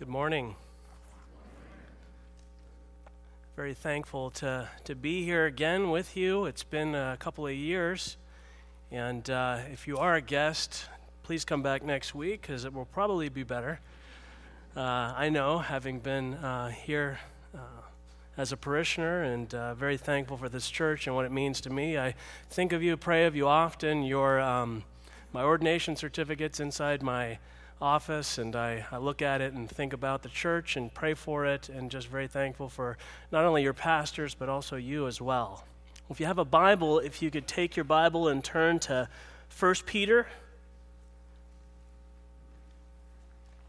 [0.00, 0.56] Good morning.
[3.54, 6.46] Very thankful to, to be here again with you.
[6.46, 8.16] It's been a couple of years.
[8.90, 10.86] And uh, if you are a guest,
[11.22, 13.80] please come back next week because it will probably be better.
[14.74, 17.20] Uh, I know, having been uh, here
[17.54, 17.82] uh,
[18.38, 21.68] as a parishioner and uh, very thankful for this church and what it means to
[21.68, 21.98] me.
[21.98, 22.14] I
[22.48, 24.04] think of you, pray of you often.
[24.04, 24.84] Your, um,
[25.34, 27.38] my ordination certificate's inside my
[27.80, 31.46] office and I, I look at it and think about the church and pray for
[31.46, 32.98] it and just very thankful for
[33.32, 35.64] not only your pastors but also you as well.
[36.10, 39.08] If you have a Bible, if you could take your Bible and turn to
[39.58, 40.26] 1 Peter.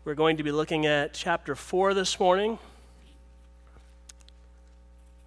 [0.05, 2.59] We're going to be looking at chapter 4 this morning,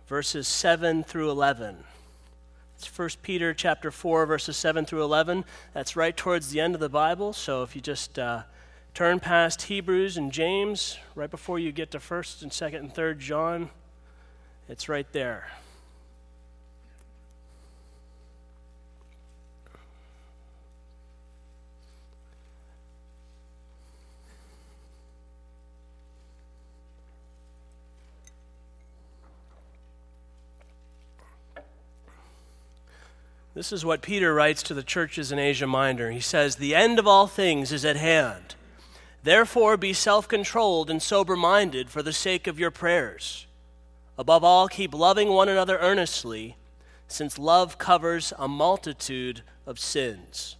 [0.06, 1.84] verses 7 through 11.
[2.76, 5.44] It's 1 Peter chapter 4, verses 7 through 11.
[5.72, 8.42] That's right towards the end of the Bible, so if you just uh,
[8.94, 13.18] Turn past Hebrews and James right before you get to 1st and 2nd and 3rd
[13.18, 13.70] John.
[14.68, 15.48] It's right there.
[33.54, 36.12] This is what Peter writes to the churches in Asia Minor.
[36.12, 38.54] He says, The end of all things is at hand.
[39.24, 43.46] Therefore, be self controlled and sober minded for the sake of your prayers.
[44.18, 46.58] Above all, keep loving one another earnestly,
[47.08, 50.56] since love covers a multitude of sins.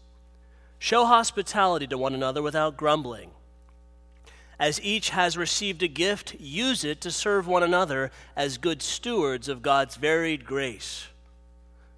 [0.79, 3.33] Show hospitality to one another without grumbling.
[4.59, 9.47] As each has received a gift, use it to serve one another as good stewards
[9.47, 11.09] of God's varied grace.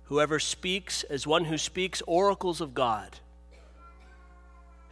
[0.06, 3.20] Whoever speaks as one who speaks oracles of God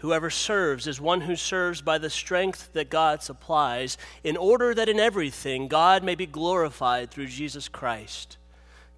[0.05, 4.91] Whoever serves is one who serves by the strength that God supplies, in order that
[4.91, 8.37] in everything God may be glorified through Jesus Christ.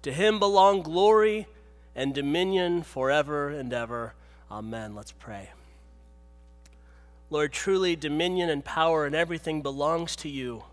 [0.01, 1.47] To him belong glory
[1.95, 4.15] and dominion forever and ever.
[4.51, 4.95] Amen.
[4.95, 5.51] Let's pray.
[7.29, 10.65] Lord, truly dominion and power and everything belongs to you.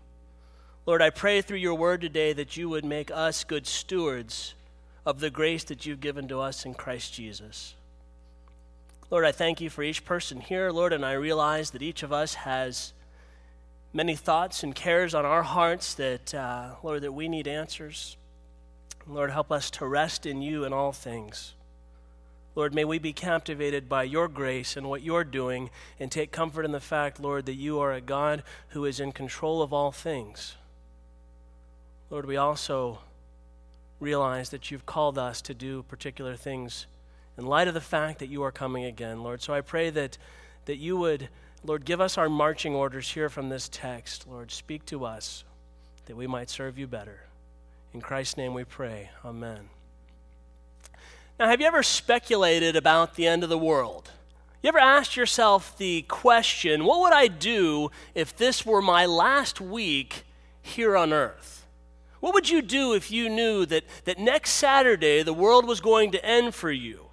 [0.85, 4.53] Lord, I pray through your word today that you would make us good stewards
[5.05, 7.75] of the grace that you've given to us in Christ Jesus.
[9.11, 12.11] Lord, I thank you for each person here, Lord, and I realize that each of
[12.11, 12.91] us has
[13.93, 18.17] many thoughts and cares on our hearts that, uh, Lord, that we need answers.
[19.07, 21.53] Lord, help us to rest in you in all things.
[22.55, 26.65] Lord, may we be captivated by your grace and what you're doing and take comfort
[26.65, 29.91] in the fact, Lord, that you are a God who is in control of all
[29.91, 30.55] things.
[32.09, 32.99] Lord, we also
[33.99, 36.87] realize that you've called us to do particular things
[37.37, 39.41] in light of the fact that you are coming again, Lord.
[39.41, 40.17] So I pray that,
[40.65, 41.29] that you would,
[41.63, 44.27] Lord, give us our marching orders here from this text.
[44.27, 45.43] Lord, speak to us
[46.05, 47.21] that we might serve you better.
[47.93, 49.09] In Christ's name we pray.
[49.23, 49.69] Amen.
[51.39, 54.11] Now, have you ever speculated about the end of the world?
[54.61, 59.59] You ever asked yourself the question, what would I do if this were my last
[59.59, 60.23] week
[60.61, 61.65] here on earth?
[62.19, 66.11] What would you do if you knew that, that next Saturday the world was going
[66.13, 67.04] to end for you?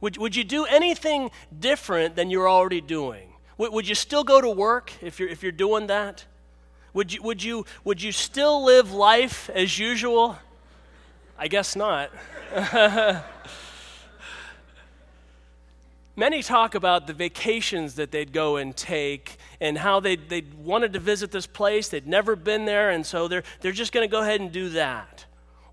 [0.00, 3.28] Would, would you do anything different than you're already doing?
[3.58, 6.24] Would, would you still go to work if you're, if you're doing that?
[6.92, 10.38] Would you, would, you, would you still live life as usual?
[11.38, 12.10] I guess not.
[16.18, 20.94] Many talk about the vacations that they'd go and take and how they they wanted
[20.94, 21.90] to visit this place.
[21.90, 24.70] They'd never been there, and so they're, they're just going to go ahead and do
[24.70, 25.25] that.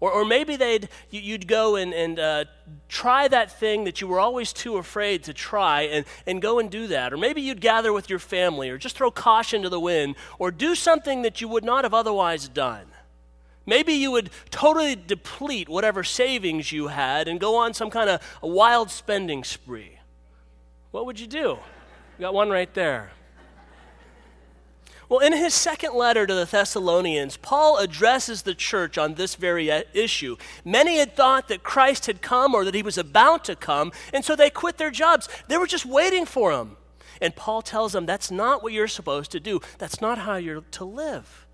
[0.04, 2.44] Or, or maybe they'd, you'd go and, and uh,
[2.90, 6.70] try that thing that you were always too afraid to try and, and go and
[6.70, 7.14] do that.
[7.14, 10.52] Or maybe you'd gather with your family or just throw caution to the wind or
[10.52, 12.88] do something that you would not have otherwise done.
[13.66, 18.40] Maybe you would totally deplete whatever savings you had and go on some kind of
[18.44, 20.00] a wild spending spree.
[20.92, 21.60] What would you do?
[22.18, 23.14] You got one right there.
[25.14, 29.72] Well, in his second letter to the Thessalonians, Paul addresses the church on this very
[29.72, 30.38] uh, issue.
[30.66, 34.26] Many had thought that Christ had come or that he was about to come, and
[34.26, 35.30] so they quit their jobs.
[35.48, 36.78] They were just waiting for him.
[37.22, 40.62] And Paul tells them that's not what you're supposed to do, that's not how you're
[40.72, 41.46] to live.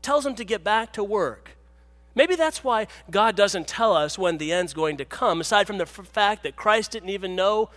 [0.00, 1.50] Tells them to get back to work.
[2.14, 5.76] Maybe that's why God doesn't tell us when the end's going to come, aside from
[5.76, 7.68] the fact that Christ didn't even know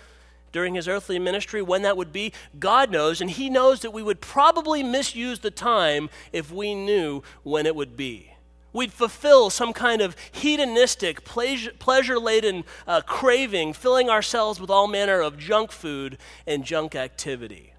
[0.55, 4.01] during his earthly ministry, when that would be, God knows, and he knows that we
[4.01, 8.31] would probably misuse the time if we knew when it would be.
[8.71, 15.19] We'd fulfill some kind of hedonistic, pleasure laden uh, craving, filling ourselves with all manner
[15.19, 16.17] of junk food
[16.47, 17.73] and junk activity.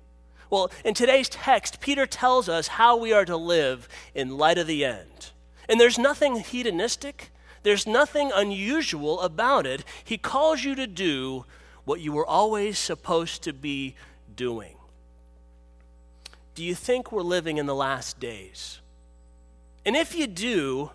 [0.51, 4.67] Well, in today's text, Peter tells us how we are to live in light of
[4.67, 5.31] the end.
[5.67, 7.31] And there's nothing hedonistic,
[7.63, 9.83] there's nothing unusual about it.
[10.05, 11.47] He calls you to do
[11.87, 13.95] what you were always supposed to be
[14.35, 14.77] doing.
[16.55, 18.81] Do you think we're living in the last days?
[19.87, 20.91] And if you do,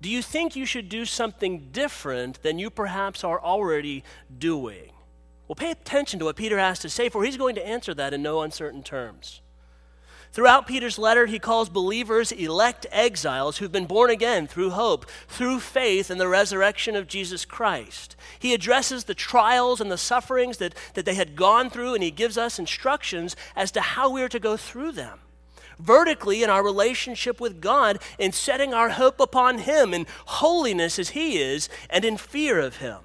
[0.00, 4.02] do you think you should do something different than you perhaps are already
[4.36, 4.90] doing?
[5.46, 8.14] Well, pay attention to what Peter has to say, for he's going to answer that
[8.14, 9.42] in no uncertain terms.
[10.32, 15.60] Throughout Peter's letter, he calls believers elect exiles who've been born again through hope, through
[15.60, 18.16] faith in the resurrection of Jesus Christ.
[18.38, 22.10] He addresses the trials and the sufferings that, that they had gone through, and he
[22.10, 25.18] gives us instructions as to how we are to go through them.
[25.78, 31.10] Vertically in our relationship with God, in setting our hope upon Him, in holiness as
[31.10, 32.98] He is, and in fear of Him.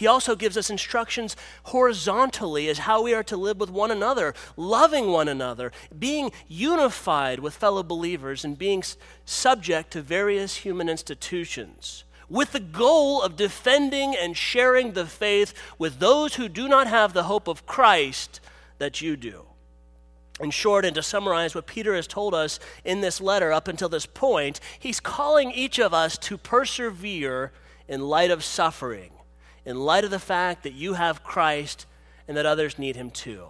[0.00, 4.32] He also gives us instructions horizontally as how we are to live with one another,
[4.56, 8.82] loving one another, being unified with fellow believers, and being
[9.26, 15.98] subject to various human institutions, with the goal of defending and sharing the faith with
[15.98, 18.40] those who do not have the hope of Christ
[18.78, 19.44] that you do.
[20.40, 23.90] In short, and to summarize what Peter has told us in this letter up until
[23.90, 27.52] this point, he's calling each of us to persevere
[27.86, 29.10] in light of suffering
[29.64, 31.86] in light of the fact that you have Christ
[32.26, 33.46] and that others need him too?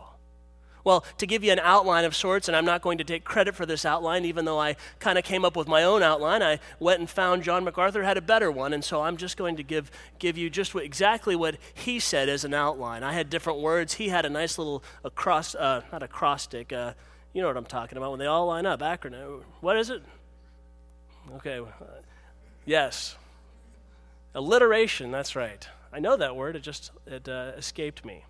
[0.84, 3.54] Well, to give you an outline of sorts, and I'm not going to take credit
[3.54, 6.58] for this outline, even though I kind of came up with my own outline, I
[6.78, 9.62] went and found John MacArthur had a better one, and so I'm just going to
[9.62, 13.02] give, give you just what, exactly what he said as an outline.
[13.02, 13.94] I had different words.
[13.94, 16.94] He had a nice little across, uh, not acrostic, uh,
[17.32, 19.42] you know what I'm talking about when they all line up, acronym.
[19.60, 20.02] What is it?
[21.36, 21.84] Okay, uh,
[22.64, 23.16] yes.
[24.34, 25.68] Alliteration, that's right.
[25.92, 28.24] I know that word, it just it, uh, escaped me.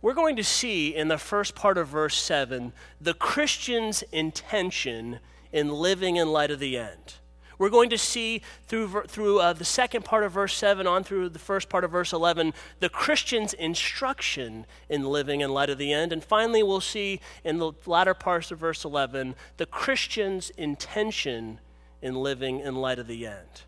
[0.00, 5.18] We're going to see in the first part of verse 7 the Christian's intention
[5.52, 7.14] in living in light of the end.
[7.58, 11.30] We're going to see through, through uh, the second part of verse 7 on through
[11.30, 15.92] the first part of verse 11 the Christian's instruction in living in light of the
[15.92, 16.12] end.
[16.12, 21.60] And finally, we'll see in the latter parts of verse 11 the Christian's intention
[22.02, 23.62] in living in light of the end.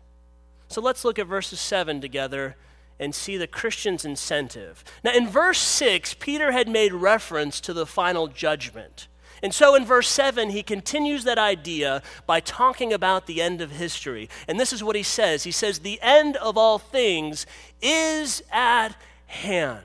[0.67, 2.57] So let's look at verses 7 together
[2.99, 4.83] and see the Christian's incentive.
[5.03, 9.07] Now, in verse 6, Peter had made reference to the final judgment.
[9.43, 13.71] And so in verse 7, he continues that idea by talking about the end of
[13.71, 14.29] history.
[14.47, 17.45] And this is what he says He says, The end of all things
[17.81, 18.95] is at
[19.27, 19.83] hand.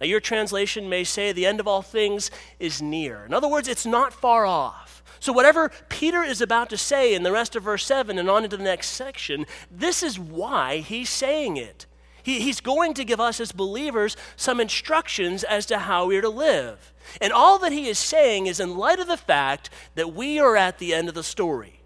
[0.00, 3.24] Now, your translation may say, The end of all things is near.
[3.24, 5.02] In other words, it's not far off.
[5.20, 8.44] So, whatever Peter is about to say in the rest of verse 7 and on
[8.44, 11.86] into the next section, this is why he's saying it.
[12.30, 16.28] He, he's going to give us as believers some instructions as to how we're to
[16.28, 16.92] live.
[17.20, 20.56] And all that he is saying is in light of the fact that we are
[20.56, 21.80] at the end of the story.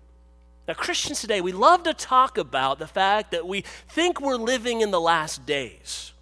[0.68, 4.82] Now, Christians today, we love to talk about the fact that we think we're living
[4.82, 6.12] in the last days.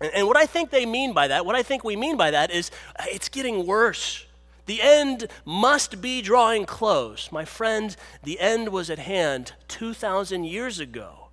[0.00, 2.32] And, and what I think they mean by that, what I think we mean by
[2.32, 4.26] that is uh, it's getting worse.
[4.66, 7.30] The end must be drawing close.
[7.30, 7.94] My friend,
[8.24, 11.23] the end was at hand 2,000 years ago.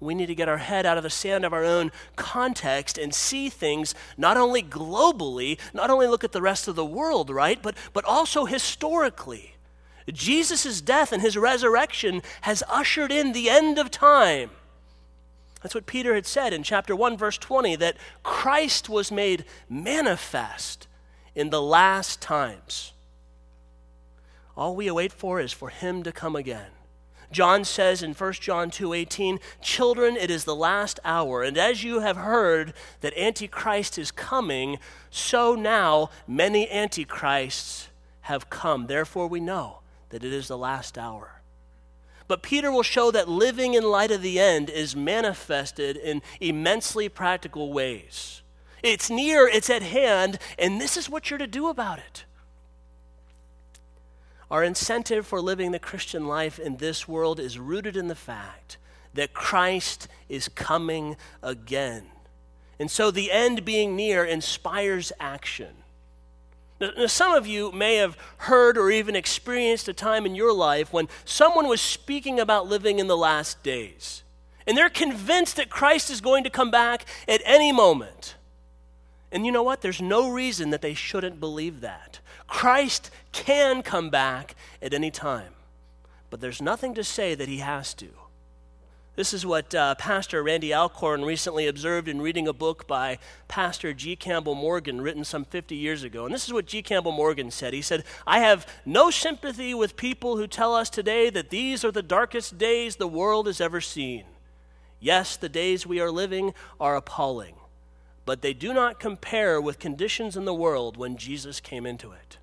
[0.00, 3.12] We need to get our head out of the sand of our own context and
[3.12, 7.60] see things not only globally, not only look at the rest of the world, right,
[7.60, 9.54] but, but also historically.
[10.12, 14.50] Jesus' death and his resurrection has ushered in the end of time.
[15.62, 20.86] That's what Peter had said in chapter 1, verse 20, that Christ was made manifest
[21.34, 22.92] in the last times.
[24.56, 26.70] All we await for is for him to come again.
[27.30, 32.00] John says in 1 John 2:18, "Children, it is the last hour, and as you
[32.00, 34.78] have heard that antichrist is coming,
[35.10, 37.88] so now many antichrists
[38.22, 38.86] have come.
[38.86, 41.42] Therefore we know that it is the last hour."
[42.26, 47.08] But Peter will show that living in light of the end is manifested in immensely
[47.08, 48.42] practical ways.
[48.82, 52.24] It's near, it's at hand, and this is what you're to do about it.
[54.50, 58.78] Our incentive for living the Christian life in this world is rooted in the fact
[59.14, 62.06] that Christ is coming again.
[62.78, 65.74] And so the end being near inspires action.
[66.80, 70.92] Now, some of you may have heard or even experienced a time in your life
[70.92, 74.22] when someone was speaking about living in the last days.
[74.66, 78.36] And they're convinced that Christ is going to come back at any moment.
[79.32, 79.80] And you know what?
[79.80, 82.20] There's no reason that they shouldn't believe that.
[82.48, 85.52] Christ can come back at any time,
[86.30, 88.08] but there's nothing to say that he has to.
[89.18, 93.92] This is what uh, Pastor Randy Alcorn recently observed in reading a book by Pastor
[93.92, 94.14] G.
[94.14, 96.24] Campbell Morgan, written some 50 years ago.
[96.24, 96.82] And this is what G.
[96.82, 97.74] Campbell Morgan said.
[97.74, 101.90] He said, I have no sympathy with people who tell us today that these are
[101.90, 104.22] the darkest days the world has ever seen.
[105.00, 107.56] Yes, the days we are living are appalling,
[108.28, 112.36] but they do not compare with conditions in the world when Jesus came into it.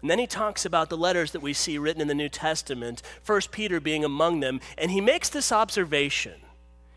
[0.00, 3.02] And then he talks about the letters that we see written in the New Testament,
[3.26, 6.34] 1 Peter being among them, and he makes this observation.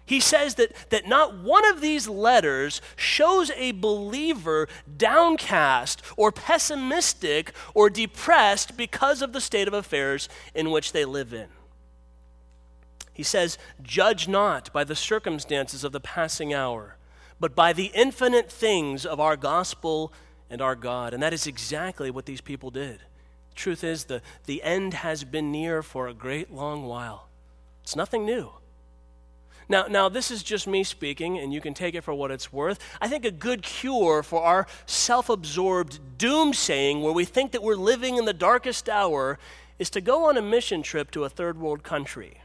[0.05, 7.51] He says that, that not one of these letters shows a believer downcast or pessimistic
[7.73, 11.47] or depressed because of the state of affairs in which they live in.
[13.11, 16.94] He says, Judge not by the circumstances of the passing hour,
[17.39, 20.13] but by the infinite things of our gospel
[20.49, 21.13] and our God.
[21.13, 22.99] And that is exactly what these people did.
[23.55, 27.29] Truth is, the, the end has been near for a great long while.
[27.83, 28.51] It's nothing new.
[29.67, 32.53] Now, now, this is just me speaking, and you can take it for what it's
[32.53, 32.79] worth.
[33.01, 37.75] I think a good cure for our self absorbed doomsaying, where we think that we're
[37.75, 39.39] living in the darkest hour,
[39.79, 42.41] is to go on a mission trip to a third world country.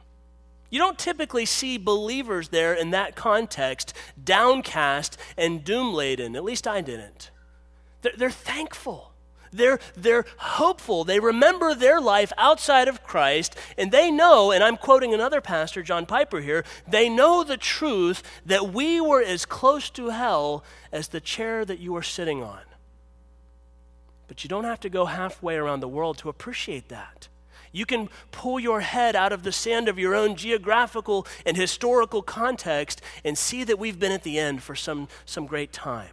[0.71, 6.37] You don't typically see believers there in that context, downcast and doom laden.
[6.37, 7.31] At least I didn't.
[8.03, 9.13] They're, they're thankful.
[9.53, 11.03] They're, they're hopeful.
[11.03, 15.83] They remember their life outside of Christ, and they know, and I'm quoting another pastor,
[15.83, 21.09] John Piper here, they know the truth that we were as close to hell as
[21.09, 22.61] the chair that you are sitting on.
[24.29, 27.27] But you don't have to go halfway around the world to appreciate that.
[27.73, 32.23] You can pull your head out of the sand of your own geographical and historical
[32.23, 36.11] context and see that we've been at the end for some, some great time.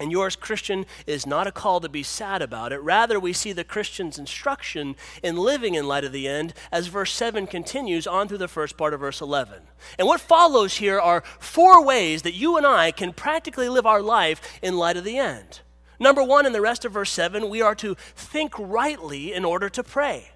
[0.00, 2.80] And yours, Christian, is not a call to be sad about it.
[2.80, 7.12] Rather, we see the Christian's instruction in living in light of the end as verse
[7.12, 9.60] 7 continues on through the first part of verse 11.
[9.98, 14.02] And what follows here are four ways that you and I can practically live our
[14.02, 15.60] life in light of the end.
[15.98, 19.68] Number one, in the rest of verse 7, we are to think rightly in order
[19.68, 20.30] to pray.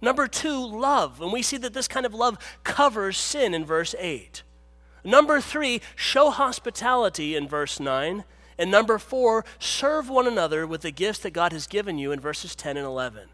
[0.00, 1.20] Number two, love.
[1.20, 4.42] And we see that this kind of love covers sin in verse 8.
[5.04, 8.24] Number three, show hospitality in verse 9.
[8.58, 12.20] And number four, serve one another with the gifts that God has given you in
[12.20, 13.28] verses 10 and 11.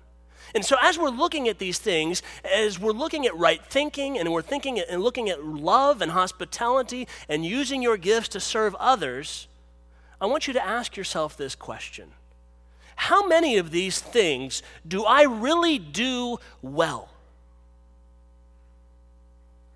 [0.55, 4.33] And so, as we're looking at these things, as we're looking at right thinking and
[4.33, 9.49] we're thinking and looking at love and hospitality and using your gifts to serve others,
[10.21, 12.13] I want you to ask yourself this question
[13.03, 17.09] How many of these things do I really do well?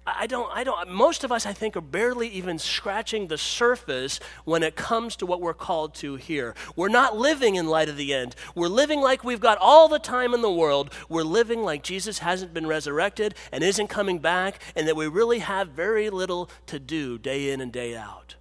[0.06, 4.20] I don't, I don't, most of us, I think, are barely even scratching the surface
[4.44, 6.54] when it comes to what we're called to here.
[6.76, 8.36] We're not living in light of the end.
[8.54, 10.94] We're living like we've got all the time in the world.
[11.08, 15.40] We're living like Jesus hasn't been resurrected and isn't coming back, and that we really
[15.40, 18.36] have very little to do day in and day out.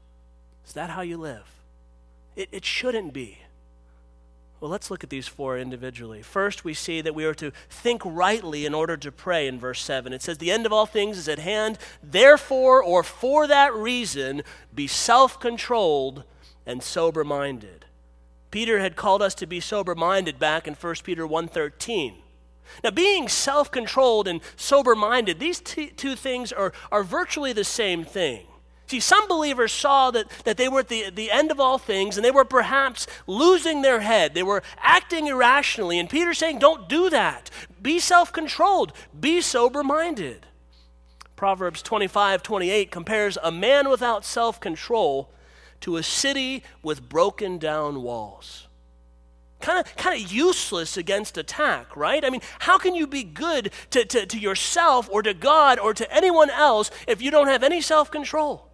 [0.63, 1.51] Is that how you live?
[2.35, 3.39] It, it shouldn't be.
[4.59, 6.21] Well, let's look at these four individually.
[6.21, 9.81] First, we see that we are to think rightly in order to pray in verse
[9.81, 10.13] 7.
[10.13, 11.77] It says, The end of all things is at hand.
[12.01, 14.43] Therefore, or for that reason,
[14.73, 16.23] be self controlled
[16.65, 17.85] and sober minded.
[18.49, 22.15] Peter had called us to be sober minded back in 1 Peter 1.13.
[22.83, 27.65] Now, being self controlled and sober minded, these t- two things are, are virtually the
[27.65, 28.47] same thing.
[28.87, 32.17] See, some believers saw that, that they were at the, the end of all things
[32.17, 34.33] and they were perhaps losing their head.
[34.33, 35.97] They were acting irrationally.
[35.97, 37.49] And Peter's saying, don't do that.
[37.81, 40.45] Be self controlled, be sober minded.
[41.35, 45.31] Proverbs 25 28 compares a man without self control
[45.81, 48.67] to a city with broken down walls.
[49.61, 52.23] Kind of, kind of useless against attack, right?
[52.23, 55.93] I mean, how can you be good to, to, to yourself or to God or
[55.93, 58.69] to anyone else if you don't have any self control?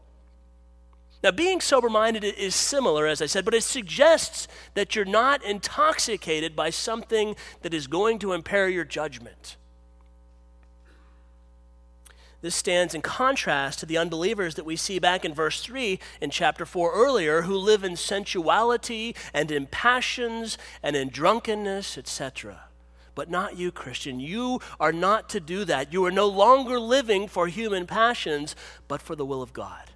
[1.23, 5.43] Now, being sober minded is similar, as I said, but it suggests that you're not
[5.43, 9.57] intoxicated by something that is going to impair your judgment.
[12.41, 16.31] This stands in contrast to the unbelievers that we see back in verse 3 in
[16.31, 22.61] chapter 4 earlier, who live in sensuality and in passions and in drunkenness, etc.
[23.13, 24.19] But not you, Christian.
[24.19, 25.93] You are not to do that.
[25.93, 28.55] You are no longer living for human passions,
[28.87, 29.90] but for the will of God.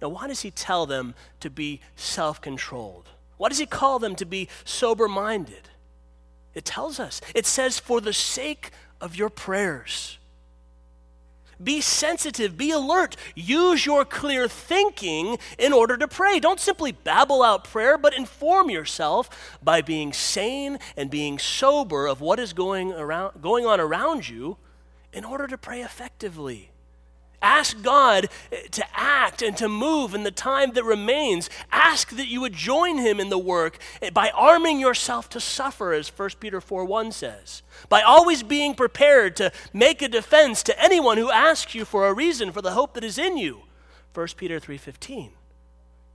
[0.00, 3.08] Now, why does he tell them to be self controlled?
[3.36, 5.68] Why does he call them to be sober minded?
[6.54, 7.20] It tells us.
[7.34, 10.18] It says, for the sake of your prayers.
[11.62, 13.16] Be sensitive, be alert.
[13.34, 16.38] Use your clear thinking in order to pray.
[16.38, 22.20] Don't simply babble out prayer, but inform yourself by being sane and being sober of
[22.20, 24.58] what is going, around, going on around you
[25.14, 26.70] in order to pray effectively.
[27.46, 28.28] Ask God
[28.72, 31.48] to act and to move in the time that remains.
[31.70, 33.78] Ask that you would join him in the work
[34.12, 37.62] by arming yourself to suffer, as 1 Peter 4 1 says.
[37.88, 42.12] By always being prepared to make a defense to anyone who asks you for a
[42.12, 43.62] reason for the hope that is in you.
[44.12, 45.30] 1 Peter 3:15.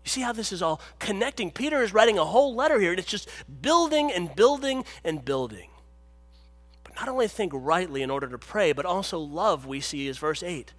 [0.04, 1.50] You see how this is all connecting.
[1.50, 3.30] Peter is writing a whole letter here, and it's just
[3.62, 5.70] building and building and building.
[6.84, 10.18] But not only think rightly in order to pray, but also love, we see is
[10.18, 10.74] verse 8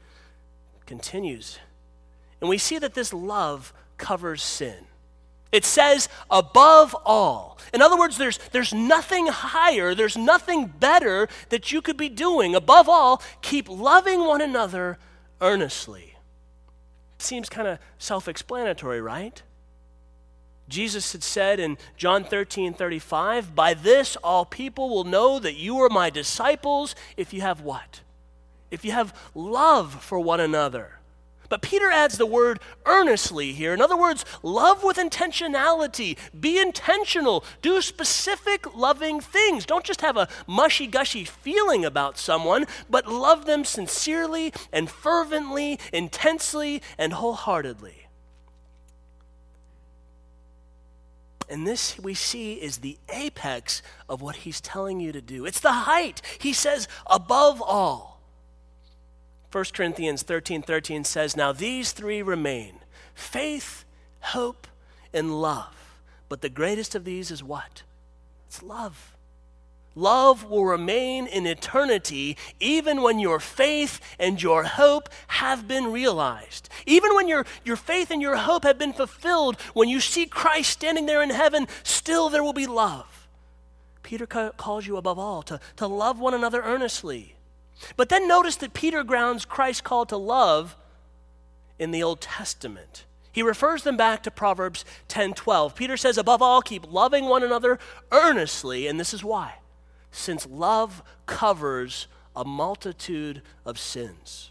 [0.92, 1.58] continues.
[2.42, 4.76] And we see that this love covers sin.
[5.50, 7.58] It says, above all.
[7.72, 12.54] In other words, there's, there's nothing higher, there's nothing better that you could be doing.
[12.54, 14.98] Above all, keep loving one another
[15.40, 16.16] earnestly.
[17.16, 19.42] Seems kind of self explanatory, right?
[20.68, 25.78] Jesus had said in John 13 35, By this all people will know that you
[25.78, 28.02] are my disciples if you have what?
[28.72, 30.98] If you have love for one another.
[31.48, 33.74] But Peter adds the word earnestly here.
[33.74, 36.16] In other words, love with intentionality.
[36.40, 37.44] Be intentional.
[37.60, 39.66] Do specific loving things.
[39.66, 45.78] Don't just have a mushy gushy feeling about someone, but love them sincerely and fervently,
[45.92, 48.06] intensely, and wholeheartedly.
[51.50, 55.44] And this we see is the apex of what he's telling you to do.
[55.44, 56.22] It's the height.
[56.38, 58.11] He says, above all.
[59.52, 62.80] 1 Corinthians 13 13 says, Now these three remain
[63.14, 63.84] faith,
[64.20, 64.66] hope,
[65.12, 66.00] and love.
[66.30, 67.82] But the greatest of these is what?
[68.46, 69.14] It's love.
[69.94, 76.70] Love will remain in eternity even when your faith and your hope have been realized.
[76.86, 80.70] Even when your, your faith and your hope have been fulfilled, when you see Christ
[80.70, 83.28] standing there in heaven, still there will be love.
[84.02, 87.34] Peter calls you above all to, to love one another earnestly.
[87.96, 90.76] But then notice that Peter grounds Christ's call to love
[91.78, 93.04] in the Old Testament.
[93.32, 95.74] He refers them back to Proverbs 10:12.
[95.74, 97.78] Peter says, "Above all, keep loving one another
[98.10, 99.54] earnestly, and this is why.
[100.10, 102.06] Since love covers
[102.36, 104.50] a multitude of sins."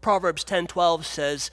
[0.00, 1.50] Proverbs 10:12 says,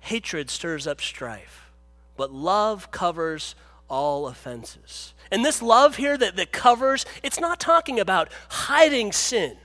[0.00, 1.72] "Hatred stirs up strife,
[2.16, 3.56] but love covers
[3.88, 9.58] all offenses." And this love here that, that covers, it's not talking about hiding sin.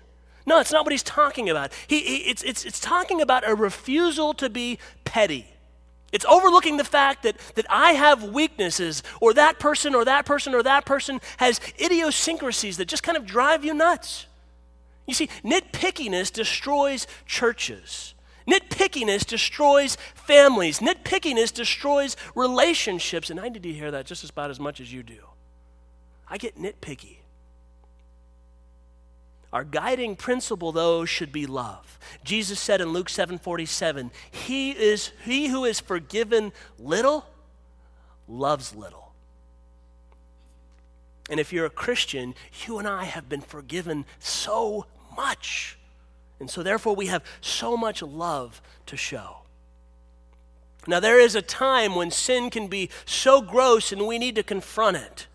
[0.45, 1.71] No, it's not what he's talking about.
[1.87, 5.47] He, he, it's, it's, it's talking about a refusal to be petty.
[6.11, 10.55] It's overlooking the fact that, that I have weaknesses, or that person, or that person,
[10.55, 14.25] or that person has idiosyncrasies that just kind of drive you nuts.
[15.05, 18.13] You see, nitpickiness destroys churches.
[18.47, 20.79] Nitpickiness destroys families.
[20.79, 23.29] Nitpickiness destroys relationships.
[23.29, 25.19] And I need to hear that just about as much as you do.
[26.27, 27.17] I get nitpicky.
[29.51, 31.97] Our guiding principle, though, should be love.
[32.23, 37.25] Jesus said in Luke 7 47, He is he who is forgiven little
[38.27, 39.11] loves little.
[41.29, 42.35] And if you're a Christian,
[42.65, 44.85] you and I have been forgiven so
[45.15, 45.77] much.
[46.39, 49.37] And so, therefore, we have so much love to show.
[50.87, 54.43] Now, there is a time when sin can be so gross and we need to
[54.43, 55.27] confront it.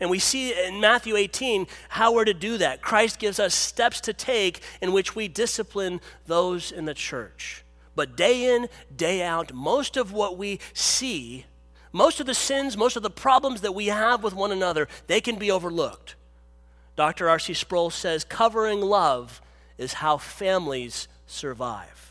[0.00, 2.80] And we see in Matthew 18 how we're to do that.
[2.80, 7.64] Christ gives us steps to take in which we discipline those in the church.
[7.94, 11.44] But day in, day out, most of what we see,
[11.92, 15.20] most of the sins, most of the problems that we have with one another, they
[15.20, 16.14] can be overlooked.
[16.96, 17.28] Dr.
[17.28, 17.54] R.C.
[17.54, 19.42] Sproul says covering love
[19.76, 22.09] is how families survive.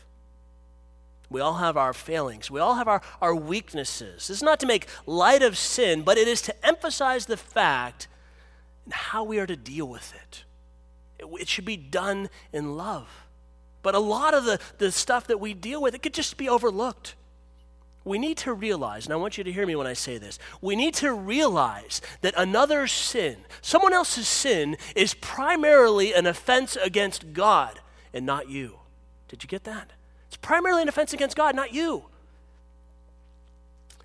[1.30, 2.50] We all have our failings.
[2.50, 4.26] We all have our, our weaknesses.
[4.26, 8.08] This is not to make light of sin, but it is to emphasize the fact
[8.84, 10.44] and how we are to deal with it.
[11.20, 11.42] it.
[11.42, 13.08] It should be done in love.
[13.82, 16.48] But a lot of the, the stuff that we deal with, it could just be
[16.48, 17.14] overlooked.
[18.04, 20.38] We need to realize, and I want you to hear me when I say this,
[20.60, 27.32] we need to realize that another sin, someone else's sin, is primarily an offense against
[27.32, 27.78] God
[28.12, 28.80] and not you.
[29.28, 29.92] Did you get that?
[30.30, 32.04] It's primarily an offense against God, not you.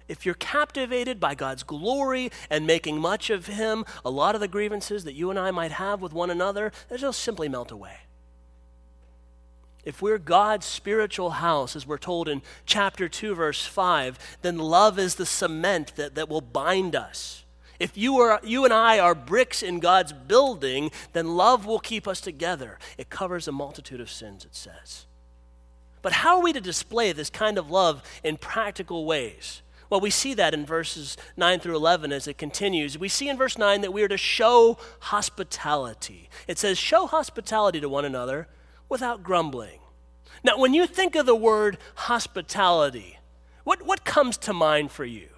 [0.07, 4.47] If you're captivated by God's glory and making much of Him, a lot of the
[4.47, 7.97] grievances that you and I might have with one another, they just simply melt away.
[9.83, 14.97] If we're God's spiritual house, as we're told in chapter 2, verse 5, then love
[14.97, 17.43] is the cement that, that will bind us.
[17.79, 22.07] If you, are, you and I are bricks in God's building, then love will keep
[22.07, 22.79] us together.
[22.97, 25.05] It covers a multitude of sins, it says.
[26.06, 29.63] But how are we to display this kind of love in practical ways?
[29.89, 32.96] Well, we see that in verses 9 through 11 as it continues.
[32.96, 36.30] We see in verse 9 that we are to show hospitality.
[36.48, 38.48] It says, Show hospitality to one another
[38.88, 39.80] without grumbling.
[40.44, 43.18] Now, when you think of the word hospitality,
[43.63, 45.30] what, what comes to mind for you?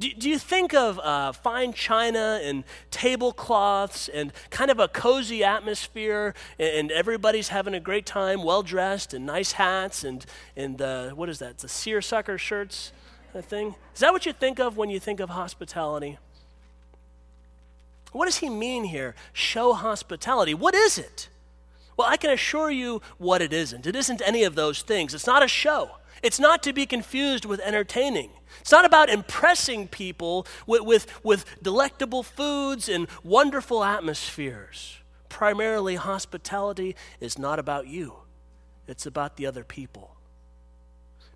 [0.00, 5.42] Do, do you think of uh, fine china and tablecloths and kind of a cozy
[5.42, 10.24] atmosphere and, and everybody's having a great time, well dressed and nice hats and,
[10.56, 12.92] and uh, what is that, the seersucker shirts
[13.42, 13.74] thing?
[13.94, 16.18] Is that what you think of when you think of hospitality?
[18.12, 19.14] What does he mean here?
[19.32, 20.54] Show hospitality.
[20.54, 21.28] What is it?
[21.96, 23.86] Well, I can assure you what it isn't.
[23.86, 25.14] It isn't any of those things.
[25.14, 25.90] It's not a show.
[26.22, 28.30] It's not to be confused with entertaining.
[28.60, 34.98] It's not about impressing people with, with, with delectable foods and wonderful atmospheres.
[35.28, 38.14] Primarily, hospitality is not about you,
[38.86, 40.14] it's about the other people.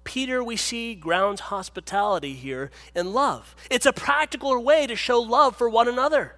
[0.05, 3.55] Peter, we see, grounds hospitality here in love.
[3.71, 6.35] It's a practical way to show love for one another.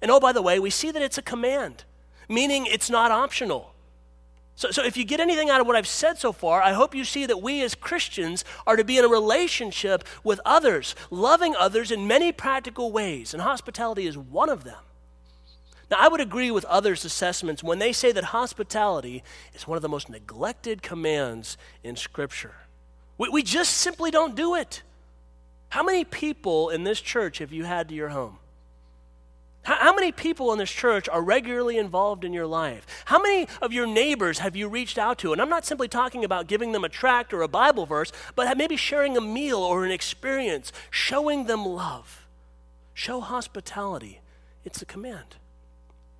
[0.00, 1.84] And oh, by the way, we see that it's a command,
[2.28, 3.69] meaning it's not optional.
[4.60, 6.94] So, so if you get anything out of what I've said so far, I hope
[6.94, 11.56] you see that we as Christians are to be in a relationship with others, loving
[11.56, 14.76] others in many practical ways, and hospitality is one of them.
[15.90, 19.22] Now, I would agree with others' assessments when they say that hospitality
[19.54, 22.56] is one of the most neglected commands in Scripture.
[23.16, 24.82] We, we just simply don't do it.
[25.70, 28.36] How many people in this church have you had to your home?
[29.62, 32.86] How, many people in this church are regularly involved in your life?
[33.04, 35.32] How many of your neighbors have you reached out to?
[35.32, 38.56] And I'm not simply talking about giving them a tract or a Bible verse, but
[38.56, 42.26] maybe sharing a meal or an experience, showing them love.
[42.94, 44.20] Show hospitality.
[44.64, 45.36] It's a command.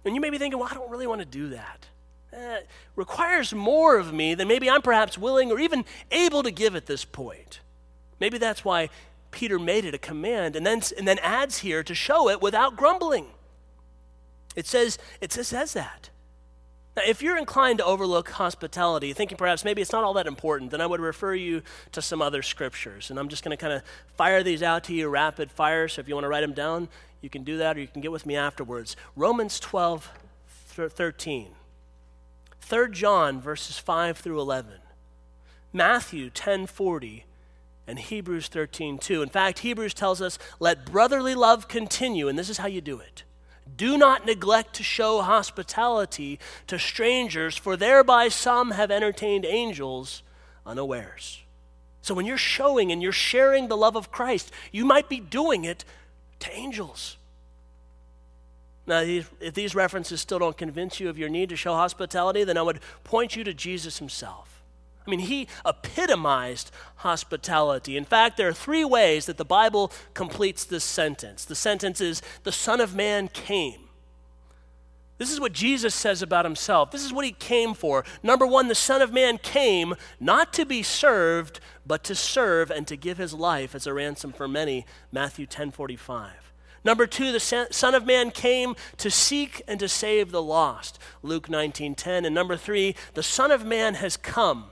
[0.04, 1.86] And you may be thinking, well, I don't really want to do that.
[2.32, 2.60] Eh,
[2.94, 6.86] requires more of me than maybe I'm perhaps willing or even able to give at
[6.86, 7.60] this point.
[8.20, 8.90] Maybe that's why
[9.30, 12.76] Peter made it a command and then, and then adds here to show it without
[12.76, 13.26] grumbling.
[14.56, 16.10] It says, it says that.
[16.96, 20.72] Now, if you're inclined to overlook hospitality, thinking perhaps maybe it's not all that important,
[20.72, 21.62] then I would refer you
[21.92, 23.10] to some other scriptures.
[23.10, 23.82] And I'm just going to kind of
[24.16, 25.86] fire these out to you rapid fire.
[25.86, 26.88] So if you want to write them down,
[27.20, 28.96] you can do that or you can get with me afterwards.
[29.14, 30.10] Romans 12,
[30.48, 31.52] 13.
[32.60, 34.74] 3 John, verses 5 through 11.
[35.72, 37.24] Matthew 10, 40
[37.90, 39.20] and Hebrews 13, 2.
[39.20, 43.00] In fact, Hebrews tells us, let brotherly love continue, and this is how you do
[43.00, 43.24] it.
[43.76, 50.22] Do not neglect to show hospitality to strangers, for thereby some have entertained angels
[50.64, 51.42] unawares.
[52.00, 55.64] So when you're showing and you're sharing the love of Christ, you might be doing
[55.64, 55.84] it
[56.38, 57.16] to angels.
[58.86, 62.56] Now, if these references still don't convince you of your need to show hospitality, then
[62.56, 64.59] I would point you to Jesus himself.
[65.06, 67.96] I mean, he epitomized hospitality.
[67.96, 71.44] In fact, there are three ways that the Bible completes this sentence.
[71.44, 73.88] The sentence is, The Son of Man came.
[75.20, 76.90] This is what Jesus says about himself.
[76.90, 78.06] This is what he came for.
[78.22, 82.86] Number one, the Son of Man came not to be served, but to serve and
[82.86, 84.86] to give his life as a ransom for many.
[85.12, 86.52] Matthew 10 45.
[86.84, 90.98] Number two, the Son of Man came to seek and to save the lost.
[91.22, 92.24] Luke 19 10.
[92.24, 94.70] And number three, the Son of Man has come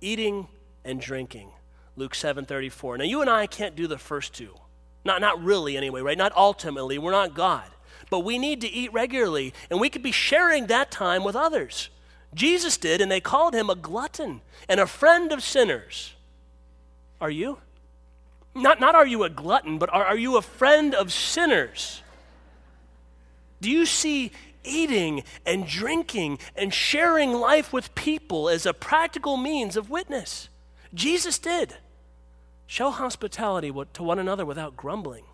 [0.00, 0.48] eating
[0.84, 1.50] and drinking.
[1.96, 2.98] Luke 7:34.
[2.98, 4.54] Now you and I can't do the first two.
[5.04, 6.18] Not not really anyway, right?
[6.18, 6.98] Not ultimately.
[6.98, 7.70] We're not God.
[8.08, 11.90] But we need to eat regularly and we could be sharing that time with others.
[12.34, 16.14] Jesus did and they called him a glutton and a friend of sinners.
[17.20, 17.58] Are you?
[18.54, 22.02] Not, not are you a glutton, but are, are you a friend of sinners?
[23.60, 24.32] Do you see
[24.64, 30.48] eating and drinking and sharing life with people as a practical means of witness.
[30.94, 31.76] Jesus did.
[32.66, 35.24] Show hospitality to one another without grumbling.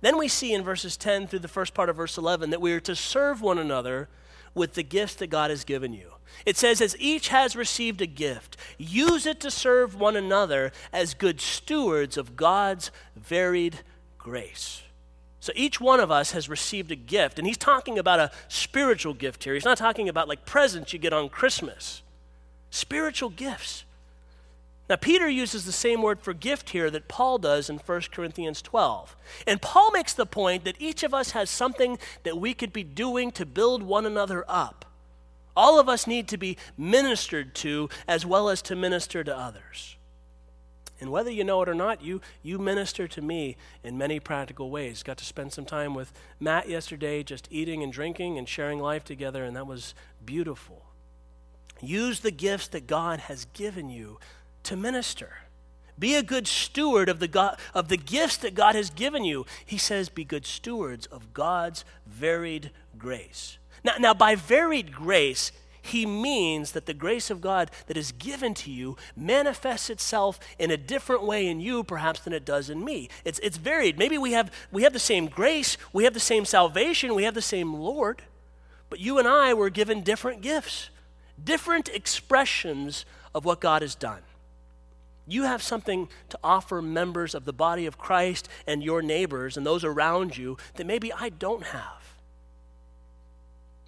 [0.00, 2.72] Then we see in verses 10 through the first part of verse 11 that we
[2.72, 4.08] are to serve one another
[4.54, 6.12] with the gifts that God has given you.
[6.46, 11.14] It says, as each has received a gift, use it to serve one another as
[11.14, 13.80] good stewards of God's varied
[14.16, 14.82] grace.
[15.40, 19.14] So each one of us has received a gift, and he's talking about a spiritual
[19.14, 19.54] gift here.
[19.54, 22.02] He's not talking about like presents you get on Christmas.
[22.70, 23.84] Spiritual gifts.
[24.90, 28.60] Now, Peter uses the same word for gift here that Paul does in 1 Corinthians
[28.60, 29.16] 12.
[29.46, 32.82] And Paul makes the point that each of us has something that we could be
[32.82, 34.84] doing to build one another up.
[35.56, 39.96] All of us need to be ministered to as well as to minister to others.
[41.00, 44.70] And whether you know it or not, you, you minister to me in many practical
[44.70, 45.02] ways.
[45.02, 49.04] Got to spend some time with Matt yesterday, just eating and drinking and sharing life
[49.04, 50.84] together, and that was beautiful.
[51.80, 54.18] Use the gifts that God has given you
[54.64, 55.38] to minister.
[55.98, 59.46] Be a good steward of the, God, of the gifts that God has given you.
[59.64, 63.58] He says, be good stewards of God's varied grace.
[63.84, 65.52] Now, now, by varied grace,
[65.82, 70.70] he means that the grace of God that is given to you manifests itself in
[70.70, 73.08] a different way in you, perhaps, than it does in me.
[73.24, 73.98] It's, it's varied.
[73.98, 77.34] Maybe we have, we have the same grace, we have the same salvation, we have
[77.34, 78.22] the same Lord,
[78.88, 80.90] but you and I were given different gifts,
[81.42, 84.20] different expressions of what God has done.
[85.26, 89.64] You have something to offer members of the body of Christ and your neighbors and
[89.64, 91.99] those around you that maybe I don't have.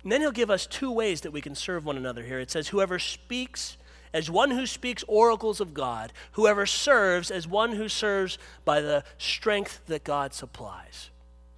[0.03, 2.41] And then he'll give us two ways that we can serve one another here.
[2.41, 3.77] It says, Whoever speaks
[4.13, 9.05] as one who speaks oracles of God, whoever serves as one who serves by the
[9.17, 11.11] strength that God supplies.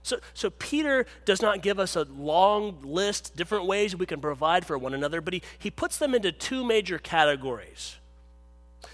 [0.02, 4.66] So, so Peter does not give us a long list, different ways we can provide
[4.66, 7.96] for one another, but he, he puts them into two major categories.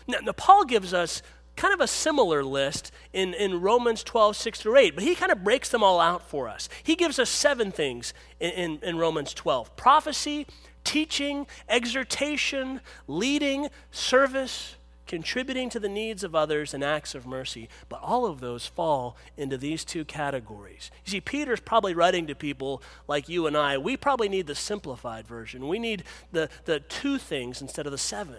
[0.07, 1.21] Now, now Paul gives us
[1.61, 5.31] kind of a similar list in, in Romans 12, 6 through 8, but he kind
[5.31, 6.71] of breaks them all out for us.
[6.83, 10.47] He gives us seven things in, in, in Romans 12 prophecy,
[10.85, 17.69] teaching, exhortation, leading, service, contributing to the needs of others, and acts of mercy.
[17.91, 20.91] But all of those fall into these two categories.
[21.05, 23.77] You see, Peter's probably writing to people like you and I.
[23.77, 25.69] We probably need the simplified version.
[25.69, 28.37] We need the, the two things instead of the seven.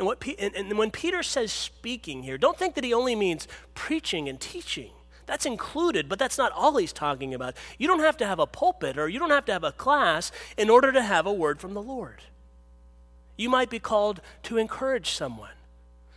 [0.00, 3.46] And, what, and, and when Peter says speaking here, don't think that he only means
[3.74, 4.92] preaching and teaching.
[5.26, 7.54] That's included, but that's not all he's talking about.
[7.76, 10.32] You don't have to have a pulpit or you don't have to have a class
[10.56, 12.22] in order to have a word from the Lord.
[13.36, 15.50] You might be called to encourage someone.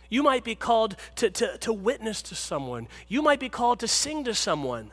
[0.08, 2.88] You might be called to, to, to witness to someone.
[3.06, 4.92] You might be called to sing to someone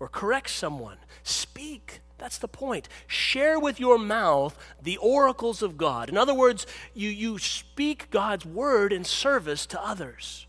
[0.00, 0.96] or correct someone.
[1.22, 2.00] Speak.
[2.18, 2.88] That's the point.
[3.06, 6.08] Share with your mouth the oracles of God.
[6.08, 10.46] In other words, you, you speak God's word in service to others.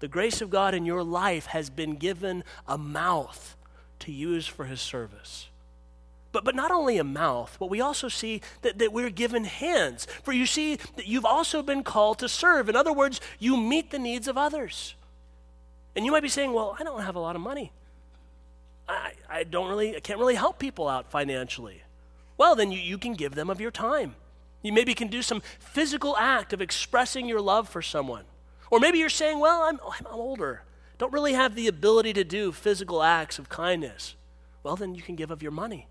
[0.00, 3.56] The grace of God in your life has been given a mouth
[4.00, 5.48] to use for his service.
[6.30, 10.06] But, but not only a mouth, but we also see that, that we're given hands.
[10.24, 12.68] For you see that you've also been called to serve.
[12.68, 14.94] In other words, you meet the needs of others.
[15.96, 17.72] And you might be saying, well, I don't have a lot of money.
[18.88, 21.82] I, I don't really, I can't really help people out financially.
[22.36, 24.16] Well, then you, you can give them of your time.
[24.62, 28.24] You maybe can do some physical act of expressing your love for someone.
[28.70, 30.62] Or maybe you're saying, well, I'm, oh, I'm older,
[30.98, 34.16] don't really have the ability to do physical acts of kindness.
[34.62, 35.86] Well, then you can give of your money.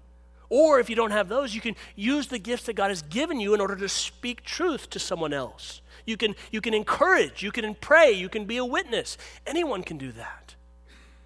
[0.50, 3.40] Or if you don't have those, you can use the gifts that God has given
[3.40, 5.82] you in order to speak truth to someone else.
[6.06, 9.18] You can, you can encourage, you can pray, you can be a witness.
[9.48, 10.43] Anyone can do that.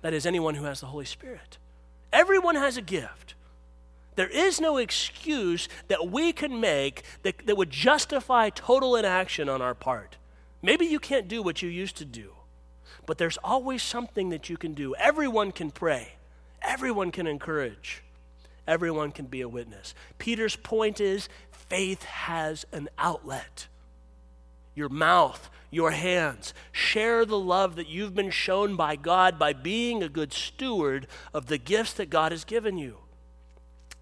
[0.01, 1.57] That is, anyone who has the Holy Spirit.
[2.13, 3.33] Everyone has a gift.
[4.15, 9.61] There is no excuse that we can make that, that would justify total inaction on
[9.61, 10.17] our part.
[10.61, 12.31] Maybe you can't do what you used to do,
[13.05, 14.95] but there's always something that you can do.
[14.95, 16.13] Everyone can pray,
[16.63, 18.01] everyone can encourage,
[18.67, 19.93] everyone can be a witness.
[20.17, 23.67] Peter's point is faith has an outlet.
[24.77, 26.53] Your mouth, your hands.
[26.71, 31.47] Share the love that you've been shown by God by being a good steward of
[31.47, 32.97] the gifts that God has given you.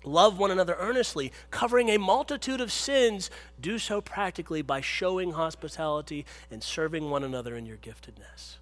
[0.03, 3.31] Love one another earnestly, covering a multitude of sins.
[3.59, 8.57] Do so practically by showing hospitality and serving one another in your giftedness.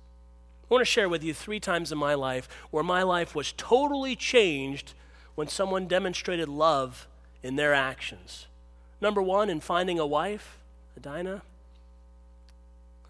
[0.63, 3.53] I want to share with you three times in my life where my life was
[3.53, 4.93] totally changed
[5.33, 7.07] when someone demonstrated love
[7.41, 8.45] in their actions.
[9.01, 10.59] Number one, in finding a wife,
[10.95, 11.41] Adina.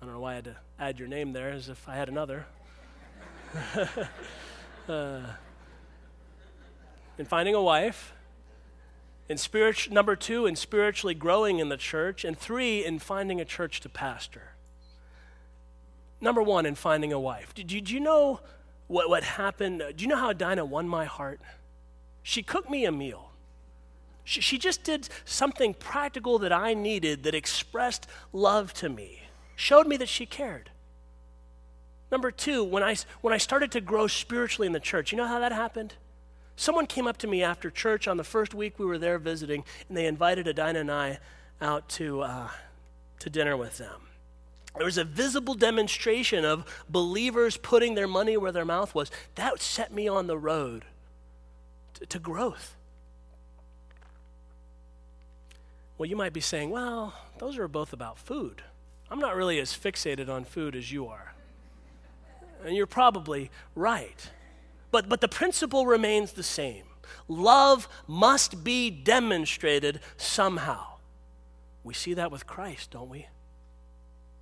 [0.04, 2.10] I don't know why I had to add your name there as if I had
[2.10, 2.46] another.
[4.90, 5.22] uh,
[7.18, 8.12] in finding a wife.
[9.30, 12.26] In spirit, number two, in spiritually growing in the church.
[12.26, 14.56] And three, in finding a church to pastor.
[16.20, 17.54] Number one, in finding a wife.
[17.54, 18.42] Did you, did you know
[18.88, 19.82] what, what happened?
[19.96, 21.40] Do you know how Dinah won my heart?
[22.24, 23.32] She cooked me a meal.
[24.26, 29.22] She, she just did something practical that I needed that expressed love to me
[29.64, 30.70] showed me that she cared.
[32.12, 35.26] Number two, when I, when I started to grow spiritually in the church, you know
[35.26, 35.96] how that happened?
[36.58, 39.64] Someone came up to me after church on the first week we were there visiting,
[39.88, 41.20] and they invited Adina and I
[41.62, 42.50] out to, uh,
[43.20, 44.02] to dinner with them.
[44.76, 49.10] There was a visible demonstration of believers putting their money where their mouth was.
[49.36, 50.84] That set me on the road
[51.94, 52.76] to, to growth.
[55.98, 58.62] Well, you might be saying, well, those are both about food.
[59.14, 61.36] I'm not really as fixated on food as you are.
[62.66, 64.32] And you're probably right.
[64.90, 66.86] But, but the principle remains the same
[67.28, 70.84] love must be demonstrated somehow.
[71.84, 73.28] We see that with Christ, don't we?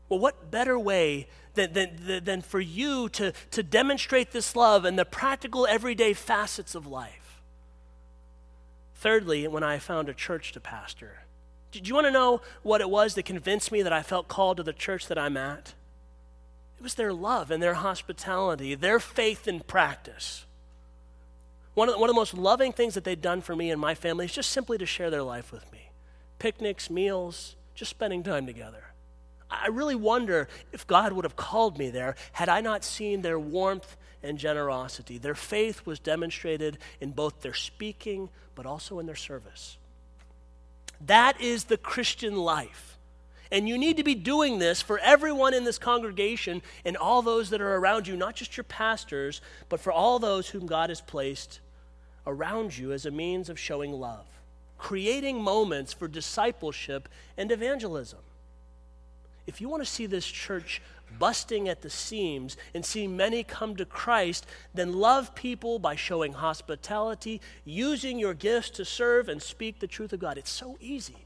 [0.07, 4.95] Well, what better way than, than, than for you to, to demonstrate this love in
[4.95, 7.41] the practical, everyday facets of life?
[8.95, 11.20] Thirdly, when I found a church to pastor.
[11.71, 14.57] Do you want to know what it was that convinced me that I felt called
[14.57, 15.73] to the church that I'm at?
[16.77, 20.45] It was their love and their hospitality, their faith in practice.
[21.73, 23.79] One of, the, one of the most loving things that they'd done for me and
[23.79, 25.89] my family is just simply to share their life with me
[26.39, 28.85] picnics, meals, just spending time together.
[29.49, 33.37] I really wonder if God would have called me there had I not seen their
[33.37, 35.19] warmth and generosity.
[35.19, 39.77] Their faith was demonstrated in both their speaking, but also in their service.
[41.07, 42.97] That is the Christian life.
[43.51, 47.49] And you need to be doing this for everyone in this congregation and all those
[47.49, 51.01] that are around you, not just your pastors, but for all those whom God has
[51.01, 51.59] placed
[52.25, 54.25] around you as a means of showing love,
[54.77, 58.19] creating moments for discipleship and evangelism.
[59.47, 60.81] If you want to see this church
[61.17, 66.33] busting at the seams and see many come to Christ, then love people by showing
[66.33, 70.37] hospitality, using your gifts to serve and speak the truth of God.
[70.37, 71.25] It's so easy,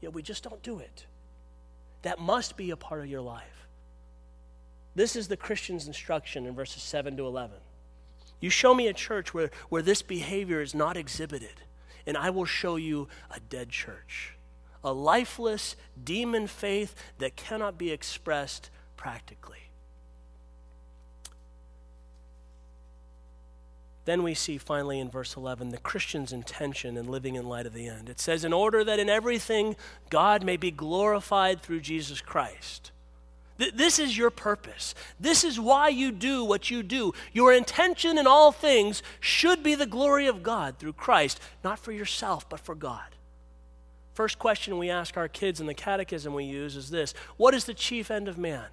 [0.00, 1.06] yet we just don't do it.
[2.02, 3.66] That must be a part of your life.
[4.94, 7.56] This is the Christian's instruction in verses 7 to 11.
[8.40, 11.62] You show me a church where, where this behavior is not exhibited,
[12.06, 14.36] and I will show you a dead church,
[14.84, 18.70] a lifeless demon faith that cannot be expressed
[19.06, 19.70] practically.
[24.04, 27.72] Then we see finally in verse 11 the Christian's intention in living in light of
[27.72, 28.08] the end.
[28.08, 29.76] It says, In order that in everything
[30.10, 32.90] God may be glorified through Jesus Christ.
[33.60, 34.92] Th- this is your purpose.
[35.20, 37.14] This is why you do what you do.
[37.32, 41.92] Your intention in all things should be the glory of God through Christ, not for
[41.92, 43.14] yourself, but for God.
[44.14, 47.66] First question we ask our kids in the catechism we use is this What is
[47.66, 48.64] the chief end of man?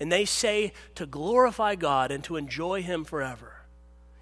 [0.00, 3.60] And they say to glorify God and to enjoy Him forever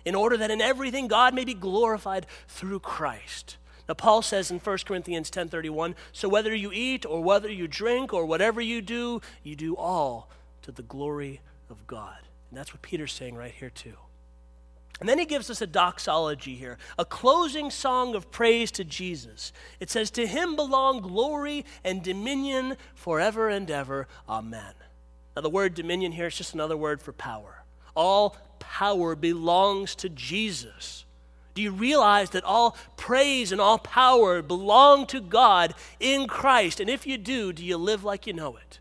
[0.04, 3.58] in order that in everything God may be glorified through Christ.
[3.88, 8.12] Now Paul says in 1 Corinthians 10:31, so whether you eat or whether you drink
[8.12, 10.30] or whatever you do, you do all
[10.62, 12.18] to the glory of God.
[12.50, 13.96] And that's what Peter's saying right here too.
[15.00, 19.52] And then he gives us a doxology here, a closing song of praise to Jesus.
[19.78, 24.08] It says, To him belong glory and dominion forever and ever.
[24.28, 24.74] Amen.
[25.38, 27.62] Now, the word dominion here is just another word for power.
[27.94, 31.04] All power belongs to Jesus.
[31.54, 36.80] Do you realize that all praise and all power belong to God in Christ?
[36.80, 38.80] And if you do, do you live like you know it?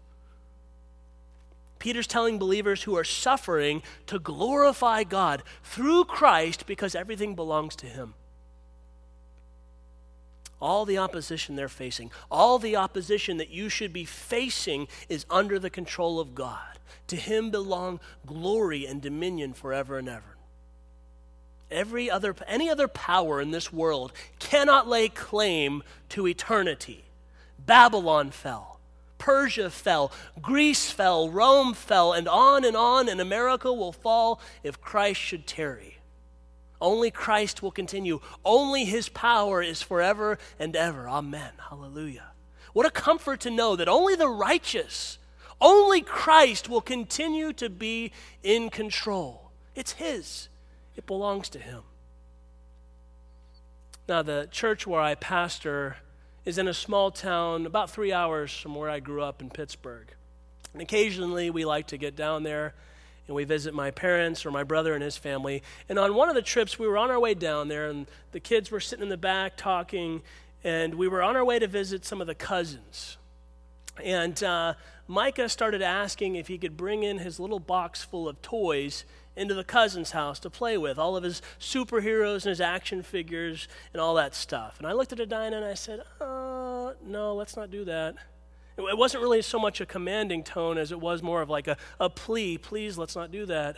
[1.77, 7.85] Peter's telling believers who are suffering to glorify God through Christ because everything belongs to
[7.85, 8.15] Him.
[10.59, 15.59] All the opposition they're facing, all the opposition that you should be facing is under
[15.59, 16.79] the control of God.
[17.07, 20.37] To him belong glory and dominion forever and ever.
[21.69, 27.05] Every other, any other power in this world cannot lay claim to eternity.
[27.65, 28.79] Babylon fell,
[29.17, 34.79] Persia fell, Greece fell, Rome fell, and on and on, and America will fall if
[34.79, 35.96] Christ should tarry.
[36.79, 38.19] Only Christ will continue.
[38.45, 41.09] Only his power is forever and ever.
[41.09, 41.51] Amen.
[41.69, 42.31] Hallelujah.
[42.73, 45.17] What a comfort to know that only the righteous
[45.59, 48.11] only Christ will continue to be
[48.43, 49.51] in control.
[49.75, 50.49] It's His,
[50.95, 51.81] it belongs to Him.
[54.07, 55.97] Now, the church where I pastor
[56.45, 60.07] is in a small town about three hours from where I grew up in Pittsburgh.
[60.73, 62.73] And occasionally we like to get down there
[63.27, 65.61] and we visit my parents or my brother and his family.
[65.89, 68.39] And on one of the trips, we were on our way down there, and the
[68.39, 70.21] kids were sitting in the back talking,
[70.63, 73.17] and we were on our way to visit some of the cousins.
[74.03, 74.73] And uh,
[75.07, 79.53] Micah started asking if he could bring in his little box full of toys into
[79.53, 84.01] the cousin's house to play with, all of his superheroes and his action figures and
[84.01, 84.77] all that stuff.
[84.79, 88.15] And I looked at Adina and I said, uh, no, let's not do that.
[88.77, 91.77] It wasn't really so much a commanding tone as it was more of like a,
[91.99, 93.77] a plea, please, let's not do that.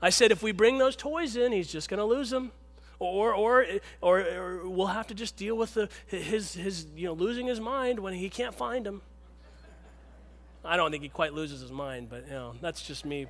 [0.00, 2.52] I said, if we bring those toys in, he's just going to lose them.
[2.98, 3.66] Or, or,
[4.00, 7.60] or, or, we'll have to just deal with the, his, his, you know, losing his
[7.60, 9.02] mind when he can't find them.
[10.64, 13.26] I don't think he quite loses his mind, but you know, that's just me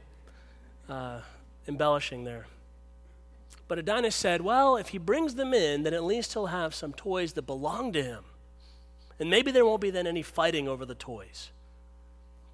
[0.89, 1.21] uh,
[1.67, 2.47] embellishing there.
[3.67, 6.93] But Adina said, well, if he brings them in, then at least he'll have some
[6.93, 8.25] toys that belong to him.
[9.19, 11.51] And maybe there won't be then any fighting over the toys.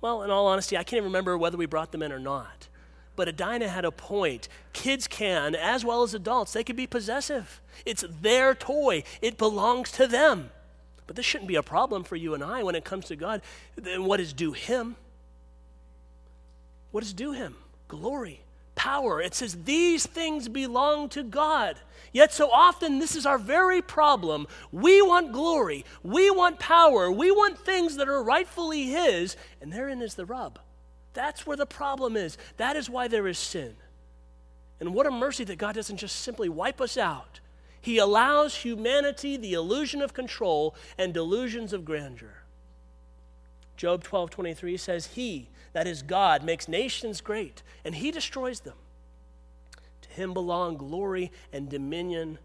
[0.01, 2.69] Well, in all honesty, I can't even remember whether we brought them in or not.
[3.17, 4.49] But Adina had a point.
[4.73, 7.61] Kids can, as well as adults, they can be possessive.
[7.85, 10.51] It's their toy, it belongs to them.
[11.07, 13.43] But this shouldn't be a problem for you and I when it comes to God.
[13.77, 14.97] Then what is due Him?
[16.93, 17.57] What is due Him?
[17.89, 18.43] Glory,
[18.75, 19.21] power.
[19.21, 21.77] It says these things belong to God.
[22.13, 24.47] Yet so often, this is our very problem.
[24.73, 30.03] We want glory, we want power, we want things that are rightfully His, and therein
[30.03, 30.59] is the rub.
[31.13, 32.37] That's where the problem is.
[32.57, 33.77] That is why there is sin.
[34.81, 37.41] And what a mercy that God doesn't just simply wipe us out.
[37.81, 42.43] He allows humanity the illusion of control and delusions of grandeur.
[43.77, 48.77] Job 12 23 says, He, that is God, makes nations great, and He destroys them.
[50.11, 52.39] Him belong glory and dominion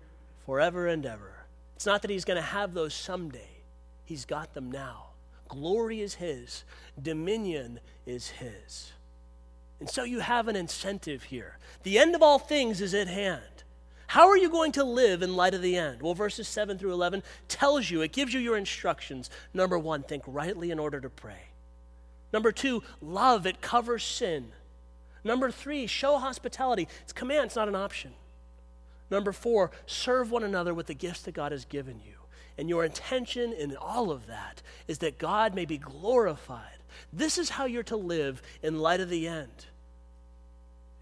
[0.45, 1.45] forever and ever.
[1.75, 3.49] It's not that He's going to have those someday,
[4.03, 5.07] He's got them now.
[5.47, 6.63] Glory is His,
[7.01, 8.93] dominion is His.
[9.79, 11.57] And so you have an incentive here.
[11.83, 13.43] The end of all things is at hand.
[14.07, 16.01] How are you going to live in light of the end?
[16.01, 19.29] Well, verses 7 through 11 tells you, it gives you your instructions.
[19.53, 21.49] Number one, think rightly in order to pray.
[22.31, 24.51] Number two, love, it covers sin.
[25.25, 26.87] Number three, show hospitality.
[27.01, 28.13] It's command, it's not an option.
[29.09, 32.13] Number four, serve one another with the gifts that God has given you.
[32.57, 36.77] And your intention in all of that is that God may be glorified.
[37.11, 39.65] This is how you're to live in light of the end.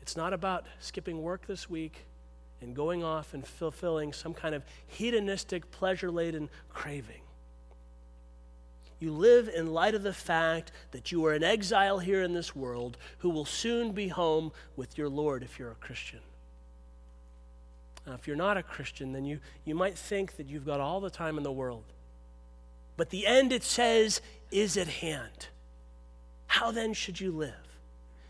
[0.01, 2.05] It's not about skipping work this week
[2.61, 7.22] and going off and fulfilling some kind of hedonistic, pleasure laden craving.
[9.04, 12.56] You live in light of the fact that you are an exile here in this
[12.56, 16.22] world who will soon be home with your Lord if you're a Christian.
[18.08, 21.01] Now, if you're not a Christian, then you, you might think that you've got all
[21.01, 21.84] the time in the world.
[22.95, 25.47] But the end, it says, is at hand.
[26.47, 27.51] How then should you live?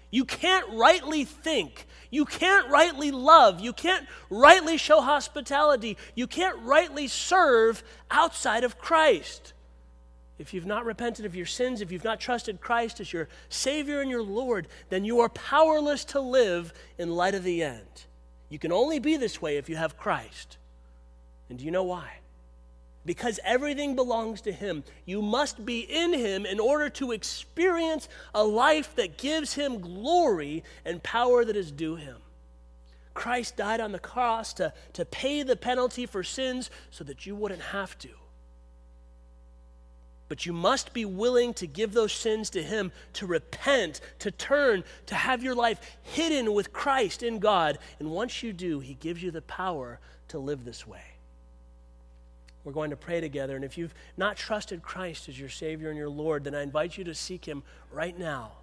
[0.10, 1.86] You can't rightly think.
[2.10, 3.60] You can't rightly love.
[3.60, 5.98] You can't rightly show hospitality.
[6.16, 9.54] You can't rightly serve outside of Christ.
[10.40, 14.02] If you've not repented of your sins, if you've not trusted Christ as your Savior
[14.02, 18.06] and your Lord, then you are powerless to live in light of the end.
[18.50, 20.58] You can only be this way if you have Christ.
[21.50, 22.20] And do you know why?
[23.06, 24.84] because everything belongs to Him.
[25.06, 30.64] You must be in Him in order to experience a life that gives Him glory
[30.86, 32.18] and power that is due Him.
[33.14, 37.36] Christ died on the cross to, to pay the penalty for sins so that you
[37.36, 38.10] wouldn't have to.
[40.30, 44.84] But you must be willing to give those sins to Him, to repent, to turn,
[45.08, 47.78] to have your life hidden with Christ in God.
[48.00, 50.00] And once you do, He gives you the power
[50.30, 51.04] to live this way.
[52.64, 53.56] We're going to pray together.
[53.56, 56.98] And if you've not trusted Christ as your Savior and your Lord, then I invite
[56.98, 57.62] you to seek Him
[57.92, 58.54] right now.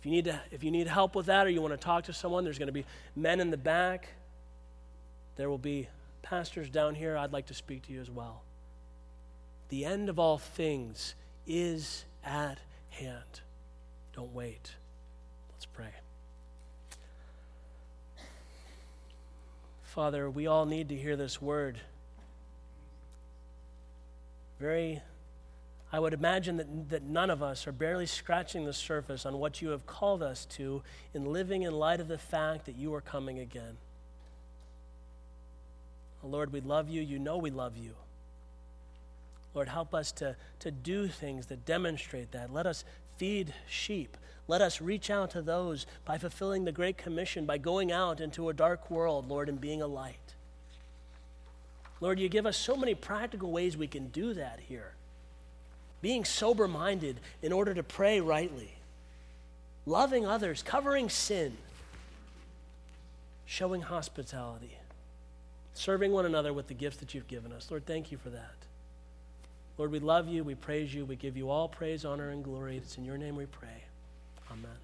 [0.00, 2.04] If you need, to, if you need help with that or you want to talk
[2.04, 4.08] to someone, there's going to be men in the back.
[5.36, 5.88] There will be
[6.22, 7.18] pastors down here.
[7.18, 8.42] I'd like to speak to you as well.
[9.70, 11.14] The end of all things
[11.46, 12.58] is at
[12.90, 13.40] hand.
[14.14, 14.74] Don't wait.
[15.52, 15.94] Let's pray.
[19.82, 21.80] Father, we all need to hear this word
[24.60, 25.00] very,
[25.90, 29.62] I would imagine that, that none of us are barely scratching the surface on what
[29.62, 30.82] you have called us to
[31.14, 33.78] in living in light of the fact that you are coming again.
[36.22, 37.00] Lord, we love you.
[37.00, 37.94] You know we love you.
[39.54, 42.52] Lord, help us to, to do things that demonstrate that.
[42.52, 42.84] Let us
[43.16, 44.16] feed sheep.
[44.46, 48.48] Let us reach out to those by fulfilling the Great Commission, by going out into
[48.48, 50.34] a dark world, Lord, and being a light.
[52.00, 54.94] Lord, you give us so many practical ways we can do that here.
[56.00, 58.72] Being sober minded in order to pray rightly,
[59.84, 61.56] loving others, covering sin,
[63.44, 64.78] showing hospitality,
[65.74, 67.70] serving one another with the gifts that you've given us.
[67.70, 68.54] Lord, thank you for that.
[69.80, 72.76] Lord, we love you, we praise you, we give you all praise, honor, and glory.
[72.76, 73.84] It's in your name we pray.
[74.50, 74.76] Amen.